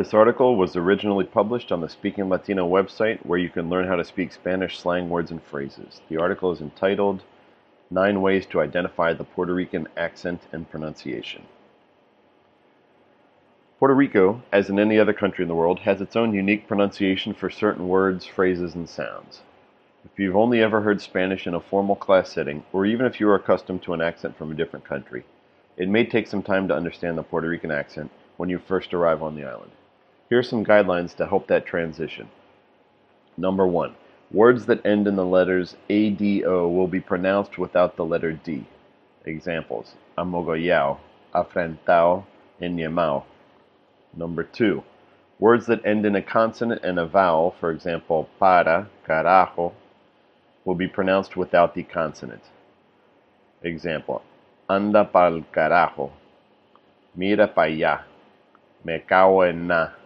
This 0.00 0.14
article 0.14 0.56
was 0.56 0.76
originally 0.76 1.26
published 1.26 1.70
on 1.70 1.82
the 1.82 1.88
Speaking 1.90 2.30
Latino 2.30 2.66
website 2.66 3.18
where 3.26 3.38
you 3.38 3.50
can 3.50 3.68
learn 3.68 3.86
how 3.86 3.96
to 3.96 4.04
speak 4.06 4.32
Spanish 4.32 4.78
slang 4.78 5.10
words 5.10 5.30
and 5.30 5.42
phrases. 5.42 6.00
The 6.08 6.16
article 6.16 6.50
is 6.52 6.62
entitled 6.62 7.22
Nine 7.90 8.22
Ways 8.22 8.46
to 8.46 8.62
Identify 8.62 9.12
the 9.12 9.24
Puerto 9.24 9.52
Rican 9.52 9.88
Accent 9.98 10.40
and 10.52 10.70
Pronunciation. 10.70 11.42
Puerto 13.78 13.92
Rico, 13.92 14.42
as 14.50 14.70
in 14.70 14.78
any 14.78 14.98
other 14.98 15.12
country 15.12 15.42
in 15.42 15.48
the 15.48 15.54
world, 15.54 15.80
has 15.80 16.00
its 16.00 16.16
own 16.16 16.32
unique 16.32 16.66
pronunciation 16.66 17.34
for 17.34 17.50
certain 17.50 17.86
words, 17.86 18.24
phrases, 18.24 18.74
and 18.74 18.88
sounds. 18.88 19.42
If 20.06 20.18
you've 20.18 20.34
only 20.34 20.62
ever 20.62 20.80
heard 20.80 21.02
Spanish 21.02 21.46
in 21.46 21.52
a 21.52 21.60
formal 21.60 21.94
class 21.94 22.32
setting, 22.32 22.64
or 22.72 22.86
even 22.86 23.04
if 23.04 23.20
you 23.20 23.28
are 23.28 23.34
accustomed 23.34 23.82
to 23.82 23.92
an 23.92 24.00
accent 24.00 24.38
from 24.38 24.50
a 24.50 24.56
different 24.56 24.86
country, 24.86 25.24
it 25.76 25.90
may 25.90 26.06
take 26.06 26.26
some 26.26 26.42
time 26.42 26.68
to 26.68 26.74
understand 26.74 27.18
the 27.18 27.22
Puerto 27.22 27.48
Rican 27.48 27.70
accent 27.70 28.10
when 28.38 28.48
you 28.48 28.58
first 28.58 28.94
arrive 28.94 29.22
on 29.22 29.36
the 29.36 29.44
island. 29.44 29.72
Here 30.30 30.38
are 30.38 30.44
some 30.44 30.64
guidelines 30.64 31.16
to 31.16 31.26
help 31.26 31.48
that 31.48 31.66
transition. 31.66 32.28
Number 33.36 33.66
one, 33.66 33.96
words 34.30 34.64
that 34.66 34.86
end 34.86 35.08
in 35.08 35.16
the 35.16 35.24
letters 35.24 35.74
ADO 35.88 36.68
will 36.68 36.86
be 36.86 37.00
pronounced 37.00 37.58
without 37.58 37.96
the 37.96 38.04
letter 38.04 38.32
D. 38.32 38.64
Examples, 39.24 39.96
amogollao, 40.16 40.98
afrentao, 41.34 42.24
and 42.60 42.78
yamao. 42.78 43.24
Number 44.16 44.44
two, 44.44 44.84
words 45.40 45.66
that 45.66 45.84
end 45.84 46.06
in 46.06 46.14
a 46.14 46.22
consonant 46.22 46.84
and 46.84 47.00
a 47.00 47.06
vowel, 47.06 47.56
for 47.58 47.72
example, 47.72 48.28
para, 48.38 48.88
carajo, 49.04 49.72
will 50.64 50.76
be 50.76 50.86
pronounced 50.86 51.36
without 51.36 51.74
the 51.74 51.82
consonant. 51.82 52.44
Example, 53.64 54.22
anda 54.68 55.04
pa'l 55.04 55.42
carajo, 55.52 56.12
mira 57.16 57.48
pa 57.48 57.62
allá, 57.62 58.02
me 58.84 59.00
cago 59.00 59.40
en 59.40 59.66
na. 59.66 59.99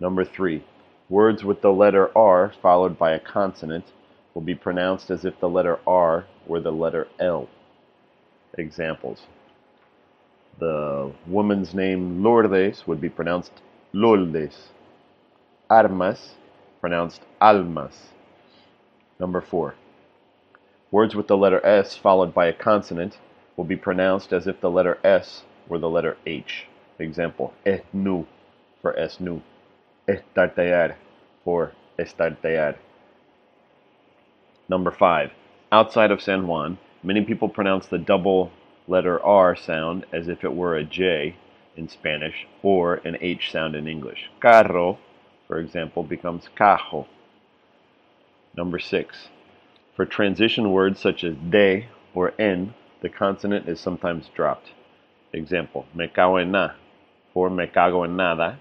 Number 0.00 0.24
three, 0.24 0.64
words 1.08 1.44
with 1.44 1.60
the 1.60 1.72
letter 1.72 2.10
R 2.16 2.52
followed 2.60 2.98
by 2.98 3.12
a 3.12 3.20
consonant 3.20 3.84
will 4.34 4.42
be 4.42 4.54
pronounced 4.54 5.10
as 5.10 5.24
if 5.24 5.38
the 5.38 5.48
letter 5.48 5.78
R 5.86 6.26
were 6.46 6.60
the 6.60 6.72
letter 6.72 7.06
L. 7.20 7.48
Examples. 8.58 9.26
The 10.58 11.12
woman's 11.26 11.74
name 11.74 12.22
Lourdes 12.22 12.86
would 12.86 13.00
be 13.00 13.08
pronounced 13.08 13.52
Lourdes. 13.92 14.68
Armas, 15.70 16.34
pronounced 16.80 17.22
Almas. 17.40 18.08
Number 19.20 19.40
four. 19.40 19.74
Words 20.90 21.14
with 21.14 21.28
the 21.28 21.36
letter 21.36 21.64
S 21.64 21.96
followed 21.96 22.34
by 22.34 22.46
a 22.46 22.52
consonant 22.52 23.18
will 23.56 23.64
be 23.64 23.76
pronounced 23.76 24.32
as 24.32 24.46
if 24.46 24.60
the 24.60 24.70
letter 24.70 24.98
S 25.04 25.44
were 25.68 25.78
the 25.78 25.88
letter 25.88 26.16
H. 26.26 26.66
Example, 26.98 27.54
nu 27.92 28.26
for 28.80 28.92
esnu 28.94 29.40
estartear 30.08 30.96
for 31.44 31.72
estartear. 31.98 32.76
Number 34.68 34.90
five, 34.90 35.30
outside 35.70 36.10
of 36.10 36.22
San 36.22 36.46
Juan, 36.46 36.78
many 37.02 37.24
people 37.24 37.48
pronounce 37.48 37.86
the 37.86 37.98
double 37.98 38.50
letter 38.88 39.22
R 39.22 39.56
sound 39.56 40.06
as 40.12 40.28
if 40.28 40.44
it 40.44 40.54
were 40.54 40.76
a 40.76 40.84
J 40.84 41.36
in 41.76 41.88
Spanish 41.88 42.46
or 42.62 42.94
an 42.96 43.16
H 43.20 43.50
sound 43.50 43.74
in 43.74 43.88
English. 43.88 44.30
Carro, 44.40 44.98
for 45.46 45.58
example, 45.58 46.02
becomes 46.02 46.48
cajo. 46.56 47.06
Number 48.56 48.78
six, 48.78 49.28
for 49.96 50.06
transition 50.06 50.70
words 50.70 51.00
such 51.00 51.24
as 51.24 51.34
de 51.50 51.88
or 52.14 52.32
en, 52.38 52.74
the 53.02 53.08
consonant 53.08 53.68
is 53.68 53.80
sometimes 53.80 54.28
dropped. 54.34 54.70
Example, 55.32 55.86
me 55.94 56.06
cago 56.06 56.36
en 56.36 56.52
na, 56.52 56.70
for 57.32 57.50
me 57.50 57.66
cago 57.66 58.04
en 58.04 58.16
nada, 58.16 58.58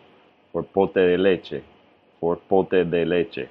or 0.53 0.63
pote 0.63 0.93
de 0.93 1.17
leche 1.17 1.63
for 2.19 2.37
pote 2.37 2.69
de 2.89 3.03
leche. 3.03 3.49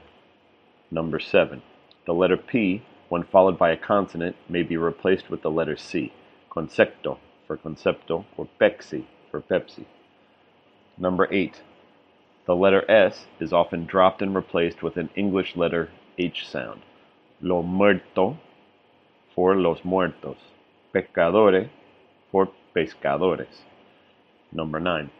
Number 0.90 1.18
7. 1.18 1.62
The 2.06 2.14
letter 2.14 2.36
P, 2.36 2.82
when 3.08 3.24
followed 3.24 3.58
by 3.58 3.70
a 3.70 3.76
consonant, 3.76 4.36
may 4.48 4.62
be 4.62 4.76
replaced 4.76 5.28
with 5.28 5.42
the 5.42 5.50
letter 5.50 5.76
C. 5.76 6.12
Concepto 6.50 7.18
for 7.46 7.56
concepto 7.56 8.24
or 8.36 8.48
Pepsi 8.60 9.04
for 9.30 9.40
Pepsi. 9.40 9.84
Number 10.96 11.28
8. 11.30 11.62
The 12.46 12.56
letter 12.56 12.90
S 12.90 13.26
is 13.40 13.52
often 13.52 13.86
dropped 13.86 14.22
and 14.22 14.34
replaced 14.34 14.82
with 14.82 14.96
an 14.96 15.10
English 15.14 15.56
letter 15.56 15.90
H 16.18 16.46
sound. 16.46 16.82
Lo 17.40 17.62
muerto 17.62 18.38
for 19.34 19.56
los 19.56 19.84
muertos. 19.84 20.36
Pescadore 20.94 21.70
for 22.30 22.48
pescadores. 22.74 23.62
Number 24.52 24.78
9. 24.78 25.10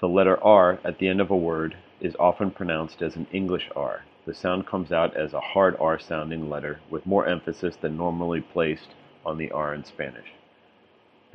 The 0.00 0.08
letter 0.08 0.42
R 0.42 0.78
at 0.84 0.98
the 0.98 1.08
end 1.08 1.20
of 1.20 1.30
a 1.30 1.36
word 1.36 1.76
is 2.00 2.14
often 2.20 2.52
pronounced 2.52 3.02
as 3.02 3.16
an 3.16 3.26
English 3.32 3.68
R. 3.74 4.04
The 4.26 4.34
sound 4.34 4.66
comes 4.66 4.92
out 4.92 5.16
as 5.16 5.34
a 5.34 5.40
hard 5.40 5.76
R 5.80 5.98
sounding 5.98 6.48
letter 6.48 6.80
with 6.88 7.06
more 7.06 7.26
emphasis 7.26 7.74
than 7.76 7.96
normally 7.96 8.40
placed 8.40 8.94
on 9.26 9.38
the 9.38 9.50
R 9.50 9.74
in 9.74 9.84
Spanish. 9.84 10.28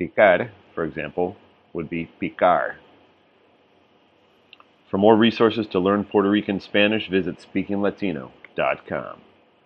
Picar, 0.00 0.50
for 0.74 0.84
example, 0.84 1.36
would 1.74 1.90
be 1.90 2.10
picar. 2.20 2.76
For 4.88 4.96
more 4.96 5.16
resources 5.16 5.66
to 5.68 5.78
learn 5.78 6.04
Puerto 6.04 6.30
Rican 6.30 6.60
Spanish, 6.60 7.10
visit 7.10 7.38
speakinglatino.com. 7.38 9.20